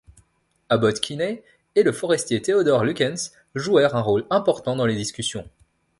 [0.71, 1.43] Abbot Kinney
[1.75, 5.47] et le forestier Theodore Lukens jouèrent un rôle important dans les discussions.